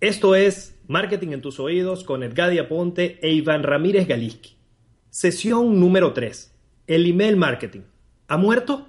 [0.00, 4.56] esto es Marketing en tus oídos con Edgadia Ponte e Iván Ramírez Galiski.
[5.10, 6.52] Sesión número 3.
[6.88, 7.82] El email marketing.
[8.26, 8.88] ¿Ha muerto?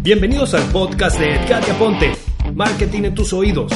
[0.00, 2.12] Bienvenidos al podcast de Edgadia Ponte,
[2.54, 3.72] Marketing en tus oídos.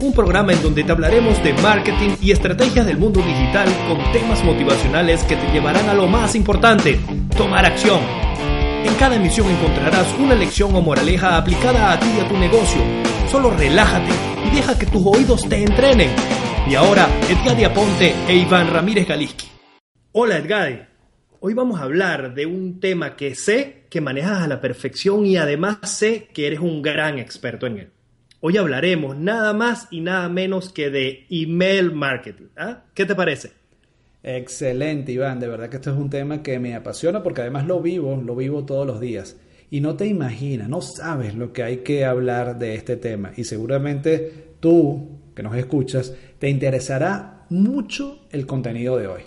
[0.00, 4.44] Un programa en donde te hablaremos de marketing y estrategias del mundo digital con temas
[4.44, 7.00] motivacionales que te llevarán a lo más importante,
[7.36, 8.00] tomar acción.
[8.84, 13.09] En cada emisión encontrarás una lección o moraleja aplicada a ti y a tu negocio.
[13.30, 14.10] Solo relájate
[14.44, 16.10] y deja que tus oídos te entrenen.
[16.68, 19.46] Y ahora, Edgadi Aponte e Iván Ramírez Galiski.
[20.10, 20.80] Hola Edgadi,
[21.38, 25.36] hoy vamos a hablar de un tema que sé que manejas a la perfección y
[25.36, 27.90] además sé que eres un gran experto en él.
[28.40, 32.48] Hoy hablaremos nada más y nada menos que de email marketing.
[32.56, 32.82] ¿ah?
[32.94, 33.52] ¿Qué te parece?
[34.24, 35.38] Excelente, Iván.
[35.38, 38.34] De verdad que esto es un tema que me apasiona porque además lo vivo, lo
[38.34, 39.36] vivo todos los días.
[39.70, 43.32] Y no te imaginas, no sabes lo que hay que hablar de este tema.
[43.36, 49.22] Y seguramente tú, que nos escuchas, te interesará mucho el contenido de hoy.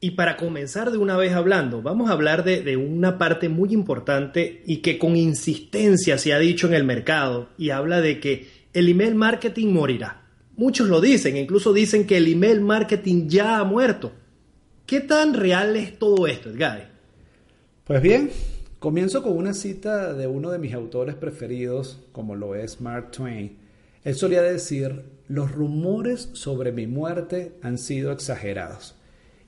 [0.00, 3.72] Y para comenzar de una vez hablando, vamos a hablar de, de, una parte muy
[3.72, 8.46] importante y que con insistencia se ha dicho en el mercado y habla de que
[8.72, 10.22] el email marketing morirá.
[10.56, 14.12] Muchos lo dicen, incluso dicen que el email marketing ya ha muerto.
[14.86, 16.90] ¿Qué tan real es todo esto, Edgar?
[17.84, 18.30] Pues bien,
[18.78, 23.56] Comienzo con una cita de uno de mis autores preferidos, como lo es Mark Twain.
[24.04, 28.94] Él solía decir, los rumores sobre mi muerte han sido exagerados.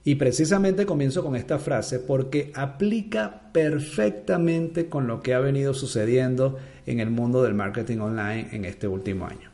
[0.02, 6.58] Y precisamente comienzo con esta frase porque aplica perfectamente con lo que ha venido sucediendo
[6.84, 9.50] en el mundo del marketing online en este último año.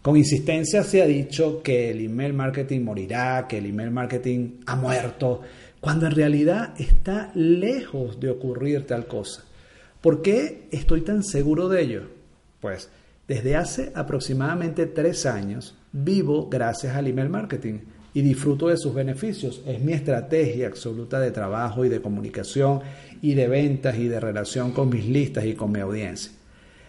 [0.00, 4.76] Con insistencia se ha dicho que el email marketing morirá, que el email marketing ha
[4.76, 5.42] muerto,
[5.80, 9.44] cuando en realidad está lejos de ocurrir tal cosa.
[10.00, 12.02] ¿Por qué estoy tan seguro de ello?
[12.60, 12.90] Pues
[13.26, 17.80] desde hace aproximadamente tres años vivo gracias al email marketing
[18.14, 19.62] y disfruto de sus beneficios.
[19.66, 22.80] Es mi estrategia absoluta de trabajo y de comunicación
[23.22, 26.32] y de ventas y de relación con mis listas y con mi audiencia.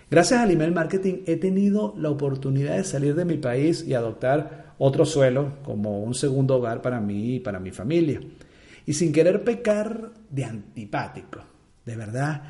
[0.09, 4.73] Gracias al email marketing he tenido la oportunidad de salir de mi país y adoptar
[4.79, 8.19] otro suelo como un segundo hogar para mí y para mi familia.
[8.89, 11.43] Y sin querer pecar de antipático,
[11.85, 12.41] de verdad,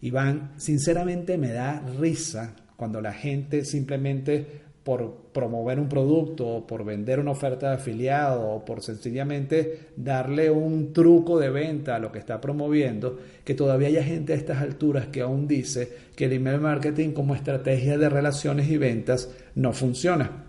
[0.00, 4.46] Iván, sinceramente me da risa cuando la gente simplemente
[4.84, 10.48] por promover un producto o por vender una oferta de afiliado o por sencillamente darle
[10.48, 14.62] un truco de venta a lo que está promoviendo, que todavía hay gente a estas
[14.62, 19.72] alturas que aún dice que el email marketing como estrategia de relaciones y ventas no
[19.72, 20.44] funciona,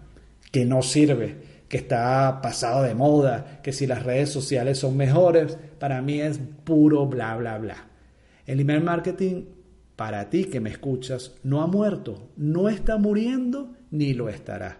[0.51, 5.57] que no sirve que está pasado de moda, que si las redes sociales son mejores,
[5.79, 7.87] para mí es puro bla, bla, bla.
[8.45, 9.45] El email marketing,
[9.95, 14.79] para ti que me escuchas, no ha muerto, no está muriendo ni lo estará.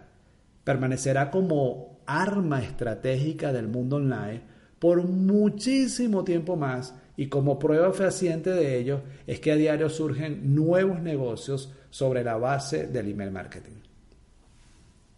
[0.66, 4.42] Permanecerá como arma estratégica del mundo online
[4.78, 10.54] por muchísimo tiempo más y como prueba fehaciente de ello es que a diario surgen
[10.54, 13.80] nuevos negocios sobre la base del email marketing.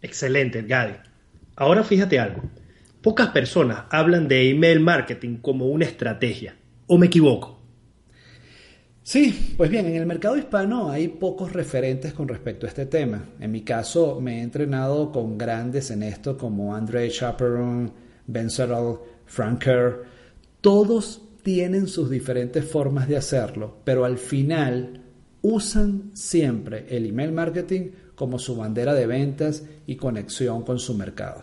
[0.00, 1.13] Excelente, Gadi.
[1.56, 2.42] Ahora fíjate algo.
[3.00, 6.56] Pocas personas hablan de email marketing como una estrategia.
[6.86, 7.60] ¿O me equivoco?
[9.02, 13.26] Sí, pues bien, en el mercado hispano hay pocos referentes con respecto a este tema.
[13.38, 17.92] En mi caso, me he entrenado con grandes en esto como Andre Chaperon,
[18.26, 20.04] Ben Settle, Frank Kerr.
[20.62, 25.02] Todos tienen sus diferentes formas de hacerlo, pero al final
[25.42, 31.42] usan siempre el email marketing como su bandera de ventas y conexión con su mercado.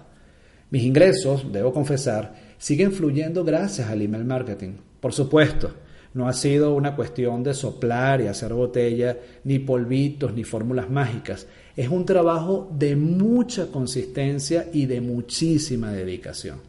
[0.69, 4.73] Mis ingresos, debo confesar, siguen fluyendo gracias al email marketing.
[4.99, 5.73] Por supuesto,
[6.13, 11.47] no ha sido una cuestión de soplar y hacer botella, ni polvitos, ni fórmulas mágicas.
[11.75, 16.59] Es un trabajo de mucha consistencia y de muchísima dedicación.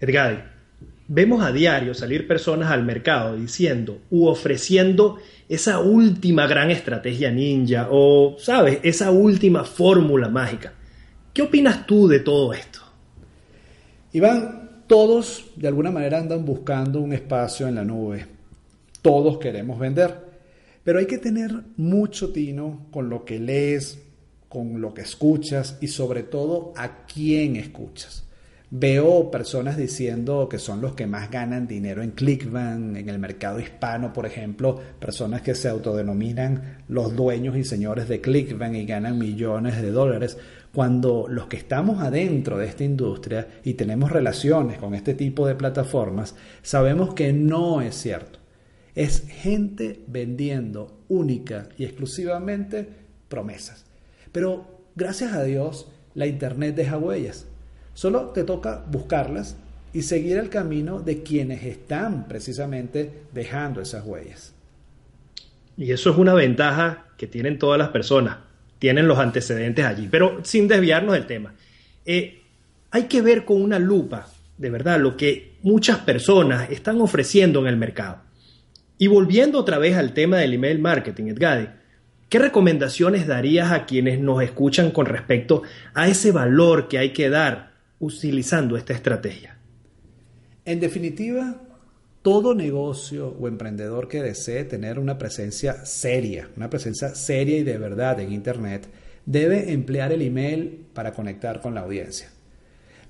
[0.00, 0.53] Edgar,
[1.08, 5.18] vemos a diario salir personas al mercado diciendo u ofreciendo
[5.48, 10.72] esa última gran estrategia ninja o, sabes, esa última fórmula mágica.
[11.32, 12.80] ¿Qué opinas tú de todo esto?
[14.12, 18.26] Iván, todos de alguna manera andan buscando un espacio en la nube.
[19.02, 20.32] Todos queremos vender.
[20.84, 23.98] Pero hay que tener mucho tino con lo que lees,
[24.48, 28.23] con lo que escuchas y sobre todo a quién escuchas.
[28.76, 33.60] Veo personas diciendo que son los que más ganan dinero en Clickbank, en el mercado
[33.60, 39.16] hispano, por ejemplo, personas que se autodenominan los dueños y señores de Clickbank y ganan
[39.16, 40.38] millones de dólares,
[40.72, 45.54] cuando los que estamos adentro de esta industria y tenemos relaciones con este tipo de
[45.54, 48.40] plataformas, sabemos que no es cierto.
[48.96, 52.88] Es gente vendiendo única y exclusivamente
[53.28, 53.84] promesas.
[54.32, 54.66] Pero
[54.96, 57.46] gracias a Dios, la Internet deja huellas
[57.94, 59.56] Solo te toca buscarlas
[59.92, 64.52] y seguir el camino de quienes están precisamente dejando esas huellas.
[65.76, 68.38] Y eso es una ventaja que tienen todas las personas,
[68.80, 71.54] tienen los antecedentes allí, pero sin desviarnos del tema.
[72.04, 72.42] Eh,
[72.90, 77.68] hay que ver con una lupa, de verdad, lo que muchas personas están ofreciendo en
[77.68, 78.18] el mercado.
[78.98, 81.70] Y volviendo otra vez al tema del email marketing, Edgade,
[82.28, 85.62] ¿qué recomendaciones darías a quienes nos escuchan con respecto
[85.94, 87.73] a ese valor que hay que dar
[88.04, 89.58] utilizando esta estrategia?
[90.64, 91.60] En definitiva,
[92.22, 97.78] todo negocio o emprendedor que desee tener una presencia seria, una presencia seria y de
[97.78, 98.86] verdad en Internet,
[99.26, 102.28] debe emplear el email para conectar con la audiencia.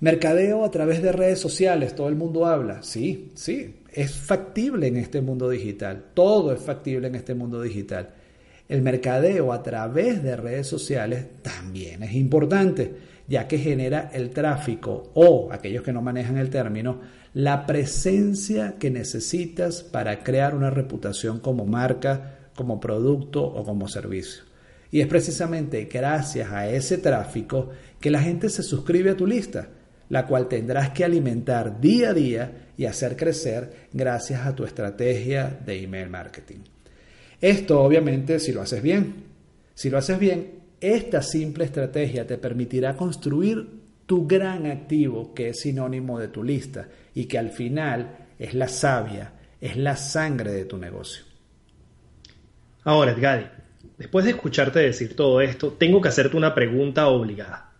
[0.00, 2.82] Mercadeo a través de redes sociales, todo el mundo habla.
[2.82, 6.06] Sí, sí, es factible en este mundo digital.
[6.14, 8.10] Todo es factible en este mundo digital.
[8.68, 15.10] El mercadeo a través de redes sociales también es importante ya que genera el tráfico
[15.14, 17.00] o, aquellos que no manejan el término,
[17.32, 24.44] la presencia que necesitas para crear una reputación como marca, como producto o como servicio.
[24.90, 29.68] Y es precisamente gracias a ese tráfico que la gente se suscribe a tu lista,
[30.08, 35.58] la cual tendrás que alimentar día a día y hacer crecer gracias a tu estrategia
[35.64, 36.58] de email marketing.
[37.40, 39.24] Esto obviamente si lo haces bien.
[39.74, 43.66] Si lo haces bien, esta simple estrategia te permitirá construir
[44.06, 48.68] tu gran activo que es sinónimo de tu lista y que al final es la
[48.68, 51.24] savia, es la sangre de tu negocio.
[52.82, 53.46] Ahora, Edgadi,
[53.96, 57.72] después de escucharte decir todo esto, tengo que hacerte una pregunta obligada.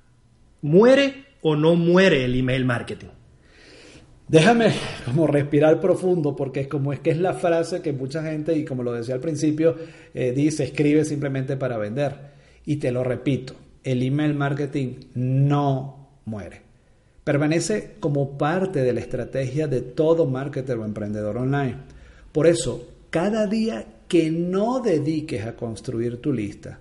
[0.63, 3.09] ¿Muere o no muere el email marketing?
[4.29, 4.73] Déjame
[5.05, 8.65] como respirar profundo porque es como es que es la frase que mucha gente, y
[8.65, 9.77] como lo decía al principio,
[10.15, 12.34] eh, dice, escribe simplemente para vender.
[12.67, 16.63] Y te lo repito, el email marketing no muere.
[17.23, 21.77] Permanece como parte de la estrategia de todo marketer o emprendedor online.
[22.33, 26.79] Por eso, cada día que no dediques a construir tu lista,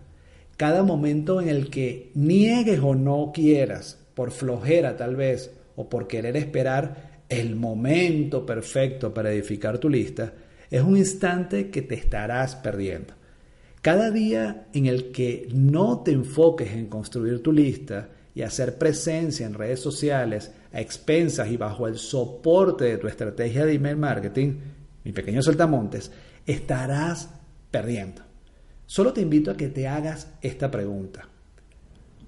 [0.58, 6.08] cada momento en el que niegues o no quieras, por flojera tal vez, o por
[6.08, 10.34] querer esperar el momento perfecto para edificar tu lista,
[10.70, 13.14] es un instante que te estarás perdiendo.
[13.84, 19.46] Cada día en el que no te enfoques en construir tu lista y hacer presencia
[19.46, 24.54] en redes sociales a expensas y bajo el soporte de tu estrategia de email marketing,
[25.04, 26.14] mi pequeño saltamontes,
[26.46, 27.30] estarás
[27.72, 28.22] perdiendo.
[28.86, 31.28] Solo te invito a que te hagas esta pregunta.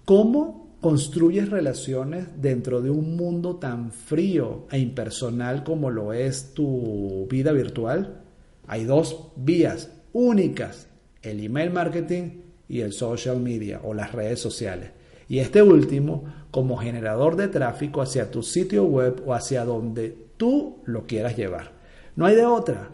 [0.04, 7.26] ¿Cómo construyes relaciones dentro de un mundo tan frío e impersonal como lo es tu
[7.32, 8.24] vida virtual?
[8.68, 10.90] Hay dos vías únicas
[11.26, 14.92] el email marketing y el social media o las redes sociales.
[15.28, 20.82] Y este último como generador de tráfico hacia tu sitio web o hacia donde tú
[20.86, 21.72] lo quieras llevar.
[22.16, 22.90] No hay de otra.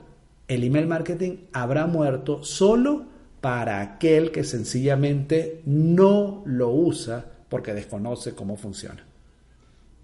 [0.48, 3.06] El email marketing habrá muerto solo
[3.42, 9.04] para aquel que sencillamente no lo usa porque desconoce cómo funciona.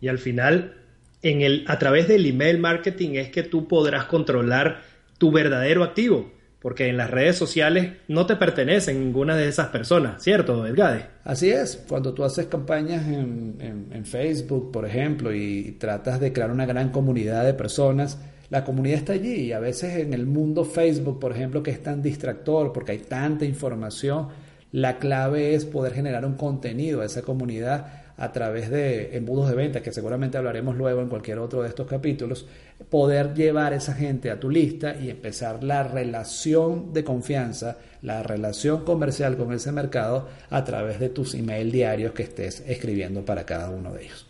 [0.02, 0.76] Y al final,
[1.22, 4.82] en el, a través del email marketing es que tú podrás controlar
[5.18, 10.24] tu verdadero activo, porque en las redes sociales no te pertenecen ninguna de esas personas,
[10.24, 11.06] ¿cierto, Edgade?
[11.24, 16.52] Así es, cuando tú haces campañas en, en, Facebook, por ejemplo, y tratas de crear
[16.52, 18.18] una gran comunidad de personas,
[18.50, 21.84] la comunidad está allí y a veces en el mundo Facebook, por ejemplo, que es
[21.84, 24.30] tan distractor porque hay tanta información,
[24.72, 29.56] la clave es poder generar un contenido a esa comunidad a través de embudos de
[29.56, 32.48] venta, que seguramente hablaremos luego en cualquier otro de estos capítulos,
[32.90, 38.84] poder llevar esa gente a tu lista y empezar la relación de confianza, la relación
[38.84, 43.70] comercial con ese mercado a través de tus email diarios que estés escribiendo para cada
[43.70, 44.26] uno de ellos.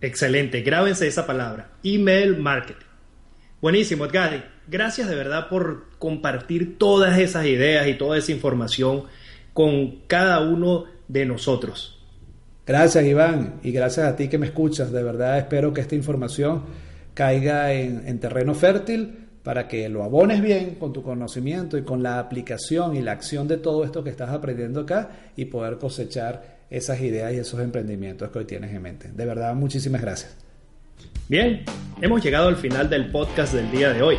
[0.00, 2.86] Excelente, grábense esa palabra, email marketing.
[3.60, 4.42] Buenísimo, Edgadi.
[4.68, 9.04] Gracias de verdad por compartir todas esas ideas y toda esa información
[9.52, 11.99] con cada uno de nosotros.
[12.70, 14.92] Gracias Iván y gracias a ti que me escuchas.
[14.92, 16.62] De verdad espero que esta información
[17.14, 22.20] caiga en, terreno fértil para que lo abones bien con tu conocimiento y con la
[22.20, 27.00] aplicación y la acción de todo esto que estás aprendiendo acá y poder cosechar esas
[27.00, 29.10] ideas y esos emprendimientos que hoy tienes en mente.
[29.10, 30.36] De verdad, muchísimas gracias.
[31.28, 31.64] Bien,
[32.00, 34.16] hemos llegado al final del podcast del día de hoy.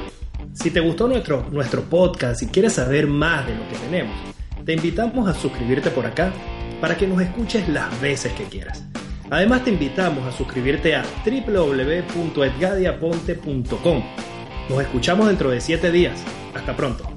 [0.56, 4.18] Si te gustó nuestro, nuestro podcast y quieres saber más de lo que tenemos,
[4.66, 6.34] te invitamos a suscribirte por acá
[6.82, 8.84] para que nos escuches las veces que quieras.
[9.30, 14.04] Además te invitamos a suscribirte a www.edgadiaponte.com.
[14.70, 16.22] Nos escuchamos dentro de 7 días.
[16.54, 17.11] Hasta pronto.